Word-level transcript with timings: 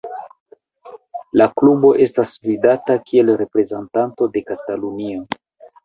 La 1.41 1.47
klubo 1.59 1.93
estas 2.07 2.35
vidata 2.49 2.99
kiel 3.13 3.33
reprezentanto 3.45 4.33
de 4.35 4.47
Katalunio. 4.53 5.27